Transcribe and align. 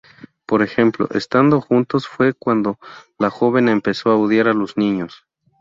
Por 0.47 0.63
ejemplo, 0.63 1.07
estando 1.11 1.61
juntos 1.61 2.07
fue 2.07 2.33
cuando 2.33 2.79
la 3.19 3.29
joven 3.29 3.69
empezó 3.69 4.09
a 4.09 4.15
odiar 4.17 4.47
a 4.47 4.53
los 4.53 4.75
niños. 4.75 5.27